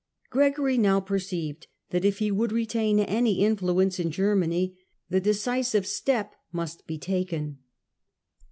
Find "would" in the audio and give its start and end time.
2.31-2.51